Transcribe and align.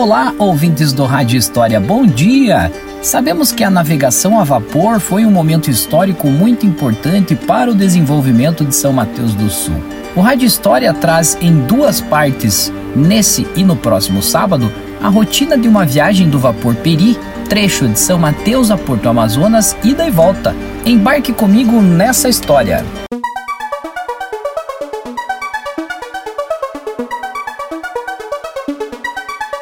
Olá, 0.00 0.34
ouvintes 0.38 0.94
do 0.94 1.04
Rádio 1.04 1.36
História, 1.36 1.78
bom 1.78 2.06
dia! 2.06 2.72
Sabemos 3.02 3.52
que 3.52 3.62
a 3.62 3.68
navegação 3.68 4.40
a 4.40 4.44
vapor 4.44 4.98
foi 4.98 5.26
um 5.26 5.30
momento 5.30 5.70
histórico 5.70 6.28
muito 6.28 6.64
importante 6.64 7.36
para 7.36 7.70
o 7.70 7.74
desenvolvimento 7.74 8.64
de 8.64 8.74
São 8.74 8.94
Mateus 8.94 9.34
do 9.34 9.50
Sul. 9.50 9.76
O 10.16 10.22
Rádio 10.22 10.46
História 10.46 10.94
traz 10.94 11.36
em 11.42 11.54
duas 11.66 12.00
partes, 12.00 12.72
nesse 12.96 13.46
e 13.54 13.62
no 13.62 13.76
próximo 13.76 14.22
sábado, 14.22 14.72
a 15.02 15.08
rotina 15.08 15.58
de 15.58 15.68
uma 15.68 15.84
viagem 15.84 16.30
do 16.30 16.38
vapor 16.38 16.74
Peri, 16.76 17.18
trecho 17.50 17.86
de 17.86 17.98
São 17.98 18.18
Mateus 18.18 18.70
a 18.70 18.78
Porto 18.78 19.06
Amazonas, 19.06 19.76
ida 19.84 20.06
e 20.06 20.10
volta. 20.10 20.56
Embarque 20.86 21.34
comigo 21.34 21.82
nessa 21.82 22.26
história. 22.26 22.86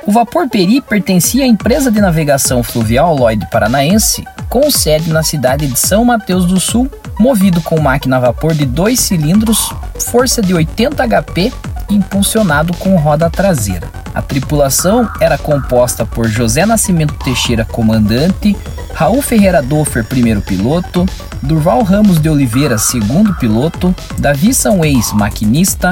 O 0.08 0.10
vapor 0.10 0.48
Peri 0.48 0.80
pertencia 0.80 1.44
à 1.44 1.46
empresa 1.46 1.90
de 1.90 2.00
navegação 2.00 2.62
fluvial 2.62 3.14
Lloyd 3.14 3.46
Paranaense, 3.50 4.24
com 4.48 4.70
sede 4.70 5.12
na 5.12 5.22
cidade 5.22 5.66
de 5.66 5.78
São 5.78 6.02
Mateus 6.02 6.46
do 6.46 6.58
Sul, 6.58 6.90
movido 7.20 7.60
com 7.60 7.78
máquina 7.78 8.16
a 8.16 8.20
vapor 8.20 8.54
de 8.54 8.64
dois 8.64 9.00
cilindros, 9.00 9.70
força 10.06 10.40
de 10.40 10.54
80 10.54 11.06
HP 11.06 11.52
e 11.90 11.94
impulsionado 11.94 12.72
com 12.78 12.96
roda 12.96 13.28
traseira. 13.28 13.86
A 14.14 14.22
tripulação 14.22 15.06
era 15.20 15.36
composta 15.36 16.06
por 16.06 16.26
José 16.26 16.64
Nascimento 16.64 17.12
Teixeira, 17.22 17.66
comandante, 17.66 18.56
Raul 18.94 19.20
Ferreira 19.20 19.60
Doffer, 19.60 20.04
primeiro 20.04 20.40
piloto, 20.40 21.04
Durval 21.42 21.82
Ramos 21.82 22.18
de 22.18 22.30
Oliveira, 22.30 22.78
segundo 22.78 23.34
piloto, 23.34 23.94
Davi 24.18 24.54
São 24.54 24.82
Ex, 24.82 25.12
maquinista, 25.12 25.90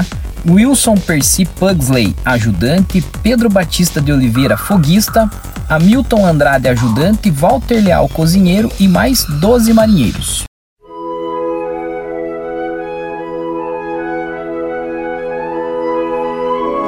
Wilson 0.48 0.94
Percy 0.96 1.44
Pugsley, 1.44 2.14
ajudante, 2.24 3.02
Pedro 3.22 3.48
Batista 3.48 4.00
de 4.00 4.12
Oliveira, 4.12 4.56
foguista, 4.56 5.30
Hamilton 5.68 6.26
Andrade, 6.26 6.68
ajudante, 6.68 7.30
Walter 7.30 7.82
Leal, 7.82 8.08
cozinheiro 8.08 8.70
e 8.78 8.86
mais 8.86 9.24
12 9.24 9.72
marinheiros. 9.72 10.44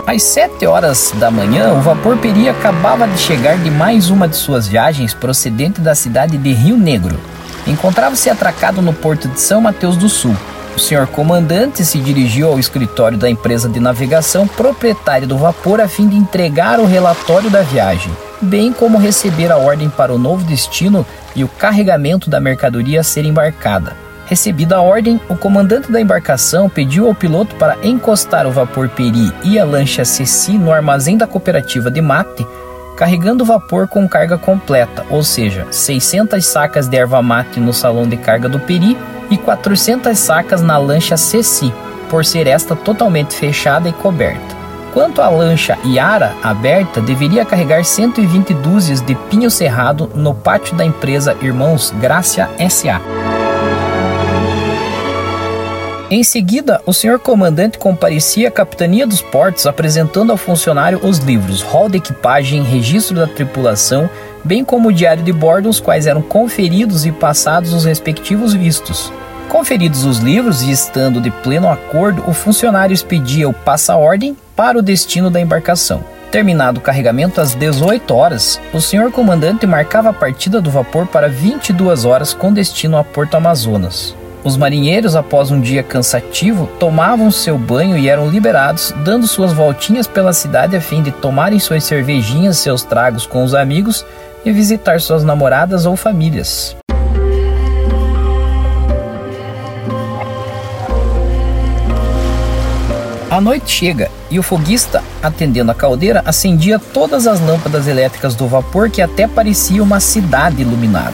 Às 0.07 0.23
7 0.23 0.65
horas 0.65 1.13
da 1.17 1.31
manhã, 1.31 1.75
o 1.75 1.83
vapor 1.83 2.17
Peri 2.17 2.49
acabava 2.49 3.07
de 3.07 3.19
chegar 3.19 3.59
de 3.59 3.71
mais 3.71 4.09
uma 4.09 4.27
de 4.27 4.37
suas 4.37 4.67
viagens 4.67 5.13
procedente 5.13 5.83
da 5.83 5.95
cidade 5.95 6.39
de 6.39 6.51
Rio 6.51 6.79
Negro. 6.79 7.21
Encontrava-se 7.67 8.31
atracado 8.31 8.81
no 8.81 8.95
porto 8.95 9.29
de 9.29 9.39
São 9.39 9.61
Mateus 9.61 9.99
do 9.99 10.09
Sul, 10.09 10.35
o 10.79 10.81
senhor 10.81 11.09
comandante 11.09 11.85
se 11.85 11.99
dirigiu 11.99 12.47
ao 12.47 12.59
escritório 12.59 13.19
da 13.19 13.29
empresa 13.29 13.69
de 13.69 13.81
navegação 13.81 14.47
proprietária 14.47 15.27
do 15.27 15.37
vapor 15.37 15.81
a 15.81 15.89
fim 15.89 16.09
de 16.09 16.17
entregar 16.17 16.79
o 16.79 16.87
relatório 16.87 17.51
da 17.51 17.63
viagem, 17.63 18.13
bem 18.41 18.73
como 18.73 18.97
receber 18.97 19.51
a 19.51 19.57
ordem 19.57 19.91
para 19.91 20.15
o 20.15 20.19
novo 20.19 20.45
destino 20.45 21.05
e 21.35 21.43
o 21.43 21.49
carregamento 21.49 22.31
da 22.31 22.39
mercadoria 22.39 23.01
a 23.01 23.03
ser 23.03 23.25
embarcada. 23.25 23.97
Recebida 24.27 24.77
a 24.77 24.81
ordem, 24.81 25.21
o 25.29 25.35
comandante 25.35 25.91
da 25.91 26.01
embarcação 26.01 26.69
pediu 26.69 27.09
ao 27.09 27.15
piloto 27.15 27.57
para 27.57 27.77
encostar 27.83 28.47
o 28.47 28.53
vapor 28.53 28.89
Peri 28.89 29.33
e 29.43 29.59
a 29.59 29.65
lancha 29.65 30.05
Ceci 30.05 30.53
no 30.53 30.73
armazém 30.73 31.17
da 31.17 31.27
cooperativa 31.27 31.91
de 31.91 32.01
mate, 32.01 32.47
carregando 32.97 33.43
o 33.43 33.47
vapor 33.47 33.89
com 33.89 34.09
carga 34.09 34.39
completa, 34.39 35.05
ou 35.11 35.25
seja, 35.25 35.67
600 35.73 36.47
sacas 36.47 36.87
de 36.87 36.97
erva 36.97 37.21
mate 37.21 37.59
no 37.59 37.73
salão 37.73 38.09
de 38.09 38.17
carga 38.17 38.49
do 38.49 38.61
Peri 38.61 38.97
e 39.31 39.37
400 39.37 40.19
sacas 40.19 40.63
na 40.63 40.77
lancha 40.77 41.17
Ceci, 41.17 41.73
por 42.09 42.25
ser 42.25 42.47
esta 42.47 42.75
totalmente 42.75 43.35
fechada 43.35 43.89
e 43.89 43.93
coberta. 43.93 44.57
Quanto 44.93 45.21
à 45.21 45.29
lancha 45.29 45.79
Iara 45.85 46.35
aberta, 46.43 47.01
deveria 47.01 47.45
carregar 47.45 47.85
120 47.85 48.55
dúzias 48.55 49.01
de 49.01 49.15
pinho 49.15 49.51
cerrado 49.51 50.11
no 50.15 50.35
pátio 50.35 50.75
da 50.77 50.85
empresa 50.85 51.37
Irmãos 51.43 51.95
Grácia 52.01 52.49
SA. 52.69 53.01
Em 56.11 56.25
seguida, 56.25 56.81
o 56.87 56.93
senhor 56.95 57.19
comandante 57.19 57.77
comparecia 57.77 58.49
à 58.49 58.51
capitania 58.51 59.07
dos 59.07 59.21
portos 59.21 59.67
apresentando 59.67 60.33
ao 60.33 60.39
funcionário 60.39 60.99
os 61.03 61.19
livros 61.19 61.61
Rol 61.61 61.91
de 61.91 61.99
Equipagem, 61.99 62.63
Registro 62.63 63.15
da 63.15 63.27
Tripulação, 63.27 64.09
bem 64.43 64.65
como 64.65 64.89
o 64.89 64.93
diário 64.93 65.23
de 65.23 65.35
bordo, 65.35 65.69
os 65.69 65.81
quais 65.81 66.07
eram 66.07 66.23
conferidos 66.23 67.05
e 67.05 67.13
passados 67.13 67.75
os 67.75 67.85
respectivos 67.85 68.55
vistos. 68.55 69.13
Conferidos 69.51 70.07
os 70.07 70.17
livros 70.17 70.63
e 70.63 70.71
estando 70.71 71.21
de 71.21 71.31
pleno 71.31 71.69
acordo, 71.69 72.25
o 72.27 72.33
funcionário 72.33 72.95
expedia 72.95 73.47
o 73.47 73.53
passa-ordem 73.53 74.35
para 74.57 74.79
o 74.79 74.83
destino 74.83 75.29
da 75.29 75.39
embarcação. 75.39 76.03
Terminado 76.31 76.81
o 76.81 76.83
carregamento 76.83 77.39
às 77.39 77.55
18 77.55 78.15
horas, 78.15 78.59
o 78.73 78.81
senhor 78.81 79.13
comandante 79.13 79.67
marcava 79.67 80.09
a 80.09 80.15
partida 80.15 80.59
do 80.59 80.71
vapor 80.71 81.07
para 81.07 81.29
22 81.29 82.07
horas 82.07 82.33
com 82.33 82.51
destino 82.51 82.97
a 82.97 83.05
Porto 83.05 83.35
Amazonas. 83.35 84.17
Os 84.45 84.57
marinheiros, 84.57 85.17
após 85.17 85.51
um 85.51 85.61
dia 85.61 85.83
cansativo, 85.83 86.69
tomavam 86.79 87.31
seu 87.31 87.59
banho 87.59 87.99
e 87.99 88.09
eram 88.09 88.29
liberados, 88.29 88.95
dando 89.05 89.27
suas 89.27 89.53
voltinhas 89.53 90.07
pela 90.07 90.33
cidade 90.33 90.77
a 90.77 90.81
fim 90.81 91.03
de 91.03 91.11
tomarem 91.11 91.59
suas 91.59 91.85
cervejinhas, 91.85 92.59
seus 92.59 92.83
tragos 92.83 93.27
com 93.27 93.43
os 93.43 93.55
amigos 93.55 94.07
e 94.45 94.53
visitar 94.53 95.01
suas 95.01 95.25
namoradas 95.25 95.87
ou 95.87 95.97
famílias. 95.97 96.77
A 103.31 103.41
noite 103.43 103.71
chega 103.71 104.11
e 104.31 104.39
o 104.39 104.43
foguista, 104.43 105.03
atendendo 105.23 105.71
a 105.71 105.75
caldeira, 105.75 106.23
acendia 106.25 106.79
todas 106.79 107.27
as 107.27 107.41
lâmpadas 107.41 107.87
elétricas 107.87 108.35
do 108.35 108.47
vapor 108.47 108.89
que 108.89 109.03
até 109.03 109.29
parecia 109.29 109.83
uma 109.83 110.01
cidade 110.01 110.63
iluminada. 110.63 111.13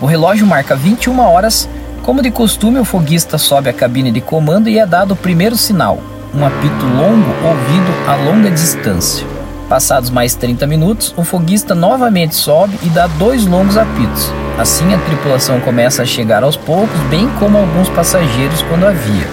O 0.00 0.06
relógio 0.06 0.46
marca 0.46 0.76
21 0.76 1.18
horas. 1.18 1.68
Como 2.06 2.22
de 2.22 2.30
costume, 2.30 2.78
o 2.78 2.84
foguista 2.84 3.36
sobe 3.36 3.68
à 3.68 3.72
cabine 3.72 4.12
de 4.12 4.20
comando 4.20 4.68
e 4.68 4.78
é 4.78 4.86
dado 4.86 5.14
o 5.14 5.16
primeiro 5.16 5.56
sinal, 5.56 5.98
um 6.32 6.46
apito 6.46 6.86
longo 6.86 7.28
ouvido 7.44 8.08
a 8.08 8.14
longa 8.14 8.48
distância. 8.48 9.26
Passados 9.68 10.08
mais 10.08 10.36
30 10.36 10.68
minutos, 10.68 11.12
o 11.16 11.24
foguista 11.24 11.74
novamente 11.74 12.36
sobe 12.36 12.78
e 12.84 12.88
dá 12.90 13.08
dois 13.08 13.44
longos 13.44 13.76
apitos. 13.76 14.30
Assim, 14.56 14.94
a 14.94 14.98
tripulação 14.98 15.58
começa 15.58 16.04
a 16.04 16.06
chegar 16.06 16.44
aos 16.44 16.56
poucos, 16.56 16.96
bem 17.10 17.28
como 17.40 17.58
alguns 17.58 17.88
passageiros 17.88 18.62
quando 18.62 18.86
havia. 18.86 19.26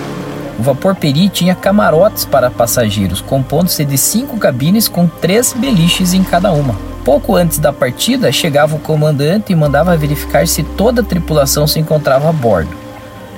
O 0.57 0.63
vapor 0.63 0.95
Peri 0.95 1.29
tinha 1.29 1.53
camarotes 1.53 2.25
para 2.25 2.50
passageiros, 2.50 3.22
compondo-se 3.22 3.85
de 3.85 4.00
cinco 4.00 4.38
cabines 4.38 4.88
com 4.88 5.05
três 5.07 5.53
beliches 5.53 6.16
em 6.16 6.23
cada 6.23 6.51
uma. 6.51 6.93
Pouco 7.03 7.36
antes 7.36 7.58
da 7.58 7.74
partida, 7.74 8.31
chegava 8.31 8.75
o 8.75 8.80
comandante 8.80 9.52
e 9.52 9.56
mandava 9.56 9.97
verificar 9.97 10.47
se 10.47 10.64
toda 10.64 11.02
a 11.02 11.03
tripulação 11.03 11.68
se 11.68 11.78
encontrava 11.78 12.30
a 12.30 12.31
bordo. 12.31 12.75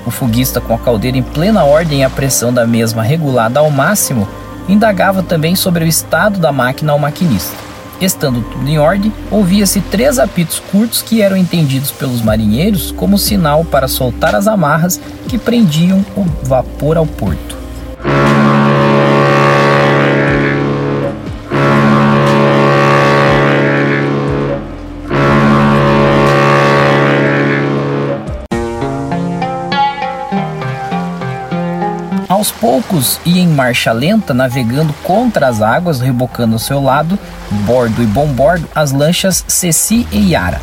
O 0.05 0.11
foguista, 0.11 0.61
com 0.61 0.75
a 0.75 0.77
caldeira 0.77 1.17
em 1.17 1.23
plena 1.23 1.63
ordem 1.63 2.01
e 2.01 2.03
a 2.03 2.09
pressão 2.09 2.53
da 2.53 2.67
mesma 2.67 3.01
regulada 3.01 3.59
ao 3.59 3.71
máximo, 3.71 4.27
indagava 4.69 5.23
também 5.23 5.55
sobre 5.55 5.83
o 5.83 5.87
estado 5.87 6.39
da 6.39 6.51
máquina 6.51 6.91
ao 6.91 6.99
maquinista. 6.99 7.55
Estando 7.99 8.41
tudo 8.41 8.69
em 8.69 8.77
ordem, 8.77 9.11
ouvia-se 9.31 9.81
três 9.81 10.19
apitos 10.19 10.59
curtos 10.71 11.01
que 11.01 11.23
eram 11.23 11.35
entendidos 11.35 11.91
pelos 11.91 12.21
marinheiros 12.21 12.91
como 12.91 13.17
sinal 13.17 13.65
para 13.65 13.87
soltar 13.87 14.35
as 14.35 14.47
amarras 14.47 14.99
que 15.27 15.39
prendiam 15.39 16.05
o 16.15 16.23
vapor 16.43 16.97
ao 16.97 17.05
porto. 17.07 17.54
Aos 32.45 32.51
poucos 32.51 33.19
ia 33.25 33.41
em 33.41 33.47
marcha 33.47 33.91
lenta, 33.91 34.31
navegando 34.31 34.93
contra 35.01 35.47
as 35.47 35.63
águas, 35.63 35.99
rebocando 35.99 36.53
ao 36.53 36.59
seu 36.59 36.79
lado, 36.79 37.17
bordo 37.65 38.03
e 38.03 38.05
bombordo, 38.05 38.69
as 38.75 38.91
lanchas 38.91 39.43
Ceci 39.47 40.07
e 40.11 40.29
Yara. 40.33 40.61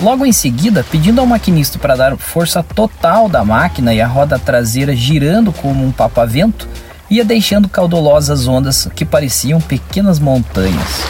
Logo 0.00 0.24
em 0.24 0.32
seguida, 0.32 0.82
pedindo 0.90 1.20
ao 1.20 1.26
maquinista 1.26 1.78
para 1.78 1.94
dar 1.94 2.16
força 2.16 2.62
total 2.62 3.28
da 3.28 3.44
máquina 3.44 3.92
e 3.92 4.00
a 4.00 4.06
roda 4.06 4.38
traseira 4.38 4.96
girando 4.96 5.52
como 5.52 5.84
um 5.84 5.92
papavento, 5.92 6.66
ia 7.10 7.22
deixando 7.22 7.68
caudolosas 7.68 8.48
ondas 8.48 8.88
que 8.94 9.04
pareciam 9.04 9.60
pequenas 9.60 10.18
montanhas. 10.18 11.02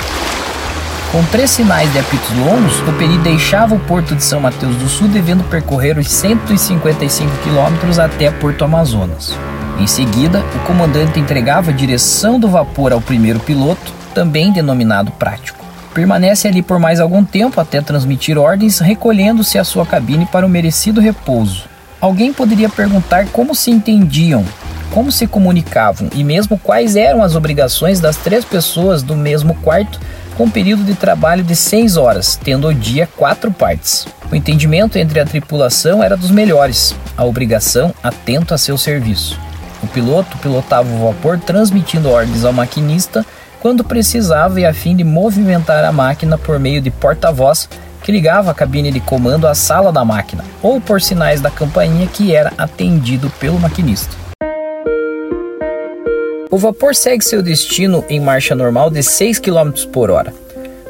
Com 1.12 1.22
três 1.26 1.52
sinais 1.52 1.92
de 1.92 2.00
apitos 2.00 2.36
longos, 2.36 2.80
o 2.80 2.92
Peri 2.94 3.16
deixava 3.18 3.76
o 3.76 3.78
porto 3.78 4.16
de 4.16 4.24
São 4.24 4.40
Mateus 4.40 4.74
do 4.74 4.88
Sul, 4.88 5.06
devendo 5.06 5.44
percorrer 5.44 5.96
os 5.98 6.10
155 6.10 7.30
quilômetros 7.44 8.00
até 8.00 8.32
Porto 8.32 8.64
Amazonas. 8.64 9.38
Em 9.78 9.86
seguida, 9.88 10.40
o 10.54 10.66
comandante 10.66 11.18
entregava 11.18 11.70
a 11.70 11.74
direção 11.74 12.38
do 12.38 12.48
vapor 12.48 12.92
ao 12.92 13.00
primeiro 13.00 13.40
piloto, 13.40 13.92
também 14.14 14.52
denominado 14.52 15.10
prático. 15.12 15.64
Permanece 15.92 16.46
ali 16.46 16.62
por 16.62 16.78
mais 16.78 17.00
algum 17.00 17.24
tempo 17.24 17.60
até 17.60 17.80
transmitir 17.80 18.38
ordens, 18.38 18.78
recolhendo-se 18.78 19.58
à 19.58 19.64
sua 19.64 19.84
cabine 19.84 20.26
para 20.26 20.46
o 20.46 20.48
merecido 20.48 21.00
repouso. 21.00 21.64
Alguém 22.00 22.32
poderia 22.32 22.68
perguntar 22.68 23.26
como 23.26 23.54
se 23.54 23.70
entendiam, 23.70 24.44
como 24.92 25.10
se 25.10 25.26
comunicavam 25.26 26.08
e 26.14 26.22
mesmo 26.22 26.56
quais 26.56 26.94
eram 26.94 27.22
as 27.22 27.34
obrigações 27.34 27.98
das 27.98 28.16
três 28.16 28.44
pessoas 28.44 29.02
do 29.02 29.16
mesmo 29.16 29.54
quarto 29.56 29.98
com 30.36 30.44
um 30.44 30.50
período 30.50 30.84
de 30.84 30.94
trabalho 30.94 31.42
de 31.42 31.54
6 31.54 31.96
horas, 31.96 32.38
tendo 32.42 32.68
o 32.68 32.74
dia 32.74 33.08
quatro 33.16 33.50
partes. 33.52 34.06
O 34.30 34.34
entendimento 34.34 34.98
entre 34.98 35.20
a 35.20 35.24
tripulação 35.24 36.02
era 36.02 36.16
dos 36.16 36.30
melhores, 36.30 36.94
a 37.16 37.24
obrigação 37.24 37.94
atento 38.02 38.54
a 38.54 38.58
seu 38.58 38.76
serviço. 38.76 39.43
O 39.84 39.86
piloto 39.86 40.38
pilotava 40.38 40.88
o 40.88 41.12
vapor 41.12 41.38
transmitindo 41.38 42.08
ordens 42.08 42.42
ao 42.42 42.54
maquinista 42.54 43.24
quando 43.60 43.84
precisava 43.84 44.58
e 44.58 44.64
a 44.64 44.72
fim 44.72 44.96
de 44.96 45.04
movimentar 45.04 45.84
a 45.84 45.92
máquina 45.92 46.38
por 46.38 46.58
meio 46.58 46.80
de 46.80 46.90
porta-voz 46.90 47.68
que 48.02 48.10
ligava 48.10 48.50
a 48.50 48.54
cabine 48.54 48.90
de 48.90 49.00
comando 49.00 49.46
à 49.46 49.54
sala 49.54 49.92
da 49.92 50.04
máquina, 50.04 50.44
ou 50.62 50.80
por 50.80 51.00
sinais 51.00 51.40
da 51.40 51.50
campainha 51.50 52.06
que 52.06 52.34
era 52.34 52.52
atendido 52.56 53.30
pelo 53.38 53.58
maquinista. 53.58 54.14
O 56.50 56.56
vapor 56.56 56.94
segue 56.94 57.24
seu 57.24 57.42
destino 57.42 58.04
em 58.08 58.20
marcha 58.20 58.54
normal 58.54 58.88
de 58.90 59.02
6 59.02 59.38
km 59.38 59.70
por 59.92 60.10
hora. 60.10 60.32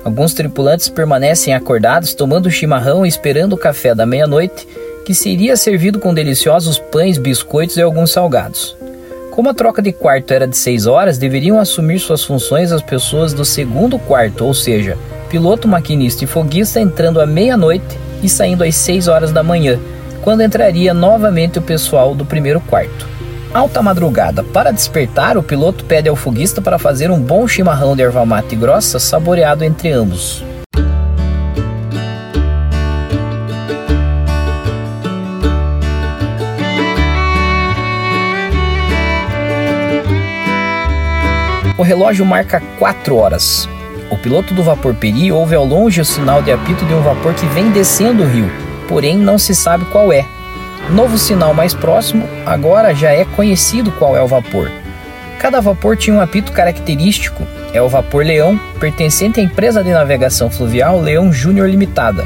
Alguns 0.04 0.34
tripulantes 0.34 0.88
permanecem 0.88 1.54
acordados 1.54 2.14
tomando 2.14 2.50
chimarrão 2.50 3.04
e 3.04 3.08
esperando 3.08 3.54
o 3.54 3.58
café 3.58 3.94
da 3.94 4.06
meia-noite, 4.06 4.68
que 5.04 5.14
seria 5.14 5.56
servido 5.56 5.98
com 5.98 6.14
deliciosos 6.14 6.78
pães, 6.78 7.18
biscoitos 7.18 7.76
e 7.76 7.82
alguns 7.82 8.10
salgados. 8.10 8.76
Como 9.34 9.48
a 9.48 9.54
troca 9.54 9.82
de 9.82 9.90
quarto 9.90 10.32
era 10.32 10.46
de 10.46 10.56
6 10.56 10.86
horas, 10.86 11.18
deveriam 11.18 11.58
assumir 11.58 11.98
suas 11.98 12.22
funções 12.22 12.70
as 12.70 12.80
pessoas 12.80 13.32
do 13.32 13.44
segundo 13.44 13.98
quarto, 13.98 14.44
ou 14.44 14.54
seja, 14.54 14.96
piloto, 15.28 15.66
maquinista 15.66 16.22
e 16.22 16.26
foguista 16.28 16.78
entrando 16.78 17.20
à 17.20 17.26
meia-noite 17.26 17.98
e 18.22 18.28
saindo 18.28 18.62
às 18.62 18.76
6 18.76 19.08
horas 19.08 19.32
da 19.32 19.42
manhã, 19.42 19.76
quando 20.22 20.44
entraria 20.44 20.94
novamente 20.94 21.58
o 21.58 21.62
pessoal 21.62 22.14
do 22.14 22.24
primeiro 22.24 22.60
quarto. 22.60 23.08
Alta 23.52 23.82
madrugada, 23.82 24.44
para 24.44 24.70
despertar, 24.70 25.36
o 25.36 25.42
piloto 25.42 25.84
pede 25.84 26.08
ao 26.08 26.14
foguista 26.14 26.62
para 26.62 26.78
fazer 26.78 27.10
um 27.10 27.18
bom 27.18 27.48
chimarrão 27.48 27.96
de 27.96 28.02
erva 28.02 28.24
mate 28.24 28.54
grossa 28.54 29.00
saboreado 29.00 29.64
entre 29.64 29.90
ambos. 29.90 30.44
Relógio 41.84 42.26
marca 42.26 42.60
4 42.78 43.16
horas. 43.16 43.68
O 44.10 44.18
piloto 44.18 44.52
do 44.52 44.64
vapor 44.64 44.94
Peri 44.94 45.30
ouve 45.30 45.54
ao 45.54 45.64
longe 45.64 46.00
o 46.00 46.04
sinal 46.04 46.42
de 46.42 46.50
apito 46.50 46.84
de 46.84 46.94
um 46.94 47.02
vapor 47.02 47.34
que 47.34 47.46
vem 47.46 47.70
descendo 47.70 48.24
o 48.24 48.26
rio, 48.26 48.50
porém 48.88 49.16
não 49.16 49.38
se 49.38 49.54
sabe 49.54 49.84
qual 49.86 50.12
é, 50.12 50.26
Novo 50.90 51.16
sinal 51.16 51.54
mais 51.54 51.72
próximo, 51.72 52.28
agora 52.44 52.94
já 52.94 53.10
é 53.10 53.24
conhecido 53.24 53.90
qual 53.92 54.14
é 54.16 54.22
o 54.22 54.26
vapor. 54.26 54.70
Cada 55.38 55.60
vapor 55.60 55.96
tinha 55.96 56.14
um 56.14 56.20
apito 56.20 56.52
característico, 56.52 57.46
é 57.72 57.80
o 57.80 57.88
vapor 57.88 58.24
Leão, 58.24 58.60
pertencente 58.78 59.40
à 59.40 59.42
empresa 59.42 59.82
de 59.82 59.90
navegação 59.90 60.50
fluvial 60.50 61.00
Leão 61.00 61.32
Júnior 61.32 61.68
Limitada. 61.68 62.24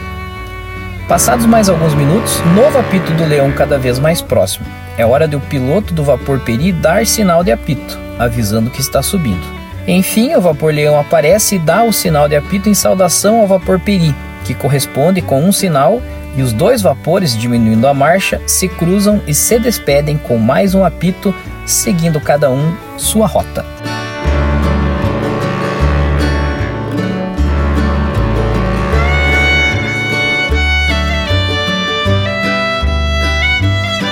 Passados 1.06 1.46
mais 1.46 1.68
alguns 1.68 1.94
minutos, 1.94 2.40
novo 2.54 2.78
apito 2.78 3.12
do 3.12 3.24
Leão 3.24 3.50
cada 3.52 3.78
vez 3.78 3.98
mais 3.98 4.20
próximo. 4.20 4.66
É 4.96 5.06
hora 5.06 5.28
do 5.28 5.40
piloto 5.40 5.94
do 5.94 6.02
vapor 6.02 6.40
Peri 6.40 6.72
dar 6.72 7.06
sinal 7.06 7.44
de 7.44 7.52
apito, 7.52 7.98
avisando 8.18 8.70
que 8.70 8.80
está 8.80 9.02
subindo. 9.02 9.46
Enfim, 9.86 10.34
o 10.34 10.40
vapor 10.40 10.72
Leão 10.72 10.98
aparece 10.98 11.54
e 11.54 11.58
dá 11.58 11.82
o 11.82 11.92
sinal 11.92 12.28
de 12.28 12.36
apito 12.36 12.68
em 12.68 12.74
saudação 12.74 13.40
ao 13.40 13.46
vapor 13.46 13.80
Peri, 13.80 14.14
que 14.44 14.54
corresponde 14.54 15.22
com 15.22 15.42
um 15.42 15.52
sinal 15.52 16.02
e 16.36 16.42
os 16.42 16.52
dois 16.52 16.82
vapores, 16.82 17.36
diminuindo 17.36 17.86
a 17.86 17.94
marcha, 17.94 18.40
se 18.46 18.68
cruzam 18.68 19.20
e 19.26 19.34
se 19.34 19.58
despedem 19.58 20.16
com 20.16 20.36
mais 20.36 20.74
um 20.74 20.84
apito, 20.84 21.34
seguindo 21.66 22.20
cada 22.20 22.50
um 22.50 22.76
sua 22.96 23.26
rota. 23.26 23.64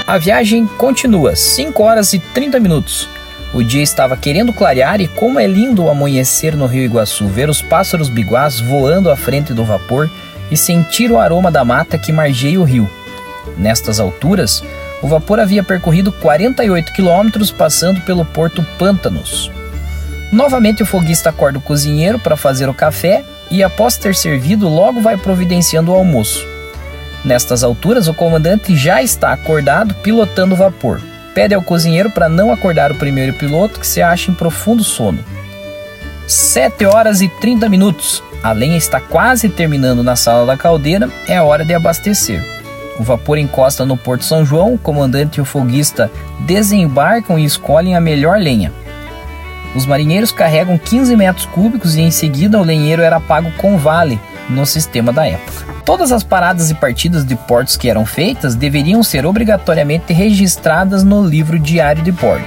A 0.07 0.19
viagem 0.19 0.67
continua, 0.67 1.35
5 1.35 1.83
horas 1.83 2.13
e 2.13 2.19
30 2.19 2.61
minutos. 2.61 3.16
O 3.57 3.65
dia 3.65 3.83
estava 3.83 4.19
querendo 4.19 4.53
clarear 4.53 5.01
e 5.01 5.09
como 5.09 5.41
é 5.41 5.47
lindo 5.47 5.85
o 5.85 5.89
amanhecer 5.89 6.55
no 6.55 6.67
Rio 6.67 6.85
Iguaçu, 6.85 7.27
ver 7.27 7.49
os 7.49 7.63
pássaros 7.63 8.11
biguás 8.11 8.61
voando 8.61 9.11
à 9.11 9.17
frente 9.17 9.55
do 9.55 9.65
vapor 9.65 10.11
e 10.51 10.57
sentir 10.59 11.11
o 11.11 11.19
aroma 11.19 11.51
da 11.51 11.65
mata 11.65 11.97
que 11.97 12.13
margeia 12.13 12.61
o 12.61 12.65
rio. 12.65 12.87
Nestas 13.57 13.99
alturas, 13.99 14.63
o 15.03 15.09
vapor 15.09 15.41
havia 15.41 15.63
percorrido 15.63 16.13
48 16.13 16.93
quilômetros 16.93 17.51
passando 17.51 18.03
pelo 18.03 18.27
porto 18.27 18.63
Pântanos. 18.79 19.51
Novamente 20.31 20.83
o 20.83 20.87
foguista 20.87 21.31
acorda 21.31 21.59
o 21.59 21.63
cozinheiro 21.63 22.19
para 22.19 22.37
fazer 22.37 22.69
o 22.69 22.75
café 22.75 23.25
e 23.51 23.63
após 23.63 23.97
ter 23.97 24.15
servido 24.15 24.69
logo 24.69 25.01
vai 25.01 25.17
providenciando 25.17 25.93
o 25.93 25.95
almoço. 25.95 26.47
Nestas 27.25 27.65
alturas 27.65 28.07
o 28.07 28.13
comandante 28.13 28.77
já 28.77 29.03
está 29.03 29.33
acordado 29.33 29.95
pilotando 29.95 30.55
o 30.55 30.59
vapor. 30.59 31.01
Pede 31.37 31.55
ao 31.55 31.61
cozinheiro 31.61 32.09
para 32.09 32.31
não 32.31 32.51
acordar 32.51 32.91
o 32.91 32.95
primeiro 32.95 33.35
piloto 33.35 33.79
que 33.79 33.87
se 33.87 34.01
acha 34.01 34.31
em 34.31 34.35
profundo 34.35 34.83
sono. 34.83 35.23
7 36.27 36.87
horas 36.87 37.21
e 37.21 37.29
30 37.29 37.69
minutos. 37.69 38.23
A 38.43 38.53
lenha 38.53 38.79
está 38.79 39.03
quase 39.03 39.51
terminando 39.51 40.03
na 40.03 40.17
sala 40.17 40.47
da 40.47 40.57
caldeira, 40.57 41.11
é 41.29 41.39
hora 41.39 41.63
de 41.63 41.75
abastecer. 41.75 42.43
O 42.99 43.03
vapor 43.03 43.37
encosta 43.37 43.85
no 43.85 43.99
Porto 43.99 44.25
São 44.25 44.47
João, 44.47 44.73
o 44.73 44.79
comandante 44.79 45.37
e 45.37 45.43
o 45.43 45.45
foguista 45.45 46.11
desembarcam 46.41 47.39
e 47.39 47.45
escolhem 47.45 47.95
a 47.95 48.01
melhor 48.01 48.39
lenha. 48.39 48.73
Os 49.75 49.85
marinheiros 49.85 50.33
carregam 50.33 50.79
15 50.79 51.15
metros 51.17 51.45
cúbicos 51.45 51.97
e 51.97 52.01
em 52.01 52.11
seguida 52.11 52.59
o 52.59 52.65
lenheiro 52.65 53.03
era 53.03 53.21
pago 53.21 53.53
com 53.59 53.77
vale 53.77 54.19
no 54.49 54.65
sistema 54.65 55.13
da 55.13 55.27
época. 55.27 55.76
Todas 55.87 56.11
as 56.11 56.25
paradas 56.25 56.69
e 56.69 56.75
partidas 56.75 57.25
de 57.25 57.37
portos 57.37 57.77
que 57.77 57.89
eram 57.89 58.05
feitas 58.05 58.57
deveriam 58.57 59.05
ser 59.05 59.25
obrigatoriamente 59.25 60.13
registradas 60.13 61.05
no 61.05 61.25
livro 61.25 61.61
diário 61.61 62.03
de 62.03 62.11
bordo. 62.11 62.45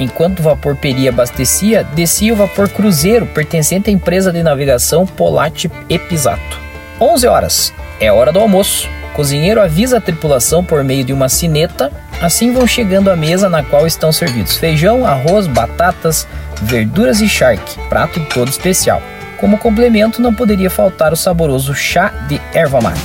Enquanto 0.00 0.40
o 0.40 0.42
vapor 0.42 0.74
Peri 0.74 1.08
abastecia, 1.08 1.84
descia 1.84 2.32
o 2.32 2.36
vapor 2.36 2.68
Cruzeiro, 2.68 3.26
pertencente 3.26 3.90
à 3.90 3.92
empresa 3.92 4.32
de 4.32 4.42
navegação 4.42 5.06
Polate 5.06 5.70
Episato. 5.88 6.58
11 7.00 7.26
horas. 7.28 7.72
É 8.00 8.10
hora 8.10 8.32
do 8.32 8.40
almoço. 8.40 8.88
O 9.12 9.14
cozinheiro 9.14 9.60
avisa 9.60 9.98
a 9.98 10.00
tripulação 10.00 10.64
por 10.64 10.82
meio 10.82 11.04
de 11.04 11.12
uma 11.12 11.28
sineta, 11.28 11.92
assim 12.20 12.52
vão 12.52 12.66
chegando 12.66 13.08
à 13.08 13.14
mesa 13.14 13.48
na 13.48 13.62
qual 13.62 13.86
estão 13.86 14.10
servidos 14.10 14.56
feijão, 14.56 15.06
arroz, 15.06 15.46
batatas, 15.46 16.26
verduras 16.60 17.20
e 17.20 17.28
charque, 17.28 17.78
prato 17.88 18.18
todo 18.34 18.48
especial. 18.48 19.00
Como 19.40 19.56
complemento, 19.56 20.20
não 20.20 20.34
poderia 20.34 20.68
faltar 20.68 21.14
o 21.14 21.16
saboroso 21.16 21.74
chá 21.74 22.12
de 22.28 22.38
erva 22.52 22.78
mate. 22.78 23.00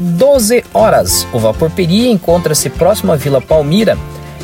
12 0.00 0.64
horas. 0.74 1.24
O 1.32 1.38
vapor 1.38 1.70
Peri 1.70 2.08
encontra-se 2.08 2.68
próximo 2.68 3.12
à 3.12 3.16
Vila 3.16 3.40
Palmira 3.40 3.96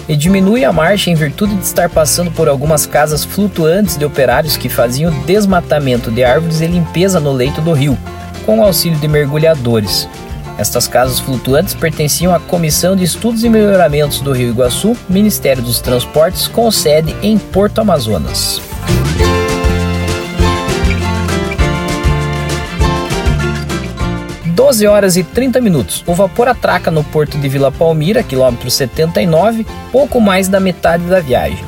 e 0.09 0.15
diminui 0.15 0.65
a 0.65 0.73
marcha 0.73 1.11
em 1.11 1.17
virtude 1.17 1.57
de 1.57 1.65
estar 1.65 1.89
passando 1.89 2.31
por 2.31 2.49
algumas 2.49 2.87
casas 2.87 3.25
flutuantes 3.25 3.97
de 3.97 4.05
operários 4.05 4.57
que 4.57 4.69
faziam 4.69 5.11
desmatamento 5.25 6.09
de 6.13 6.23
árvores 6.23 6.61
e 6.61 6.69
limpeza 6.69 7.19
no 7.19 7.33
leito 7.33 7.61
do 7.61 7.73
rio, 7.73 7.99
com 8.47 8.61
o 8.61 8.65
auxílio 8.65 8.99
de 8.99 9.09
mergulhadores. 9.09 10.09
Estas 10.57 10.87
casas 10.87 11.19
flutuantes 11.19 11.75
pertenciam 11.75 12.33
à 12.33 12.39
Comissão 12.39 12.95
de 12.95 13.03
Estudos 13.03 13.43
e 13.43 13.49
Melhoramentos 13.49 14.21
do 14.21 14.33
Rio 14.33 14.51
Iguaçu, 14.51 14.97
Ministério 15.09 15.63
dos 15.63 15.81
Transportes, 15.81 16.47
com 16.47 16.71
sede 16.71 17.15
em 17.23 17.37
Porto 17.39 17.81
Amazonas. 17.81 18.61
12 24.55 24.87
horas 24.87 25.17
e 25.17 25.25
30 25.25 25.61
minutos. 25.61 26.05
O 26.07 26.15
vapor 26.15 26.49
atraca 26.49 26.91
no 26.91 27.03
porto 27.03 27.37
de 27.37 27.49
Vila 27.49 27.73
Palmira, 27.73 28.23
quilômetro 28.23 28.71
79, 28.71 29.67
pouco 29.91 30.21
mais 30.21 30.49
da 30.49 30.61
metade 30.61 31.05
da 31.05 31.19
viagem. 31.21 31.65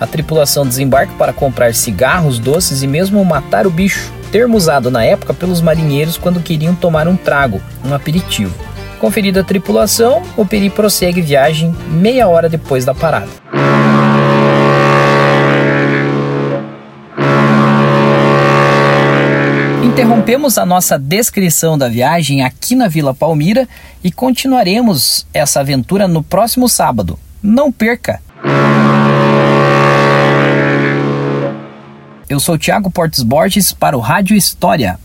A 0.00 0.06
tripulação 0.06 0.66
desembarca 0.66 1.12
para 1.18 1.32
comprar 1.32 1.74
cigarros, 1.74 2.38
doces 2.38 2.82
e 2.82 2.86
mesmo 2.86 3.24
matar 3.24 3.66
o 3.66 3.70
bicho, 3.70 4.12
termo 4.32 4.56
usado 4.56 4.90
na 4.90 5.04
época 5.04 5.34
pelos 5.34 5.60
marinheiros 5.60 6.16
quando 6.16 6.40
queriam 6.40 6.74
tomar 6.74 7.06
um 7.06 7.16
trago, 7.16 7.60
um 7.84 7.94
aperitivo. 7.94 8.54
Conferida 8.98 9.40
a 9.40 9.44
tripulação, 9.44 10.22
o 10.36 10.46
Peri 10.46 10.70
prossegue 10.70 11.20
viagem 11.20 11.74
meia 11.90 12.26
hora 12.26 12.48
depois 12.48 12.84
da 12.84 12.94
parada. 12.94 13.28
Interrompemos 19.84 20.56
a 20.56 20.64
nossa 20.64 20.98
descrição 20.98 21.76
da 21.76 21.88
viagem 21.88 22.42
aqui 22.42 22.74
na 22.74 22.88
Vila 22.88 23.12
Palmira 23.12 23.68
e 24.02 24.10
continuaremos 24.10 25.26
essa 25.34 25.60
aventura 25.60 26.08
no 26.08 26.22
próximo 26.22 26.68
sábado. 26.68 27.18
Não 27.42 27.70
perca! 27.70 28.20
Eu 32.32 32.40
sou 32.40 32.56
Tiago 32.56 32.90
Portes 32.90 33.22
Borges 33.22 33.74
para 33.74 33.94
o 33.94 34.00
Rádio 34.00 34.34
História. 34.34 34.98